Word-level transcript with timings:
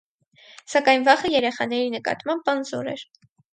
Սակայն 0.73 1.05
վախը 1.09 1.31
երեխաների 1.35 1.93
նկատմամբ 1.99 2.53
անզոր 2.57 2.93
էր։ 2.97 3.07